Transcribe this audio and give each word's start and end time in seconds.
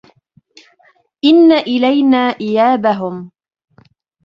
إِنَّ 1.25 1.51
إِلَينا 1.51 2.17
إِيابَهُم 2.31 3.31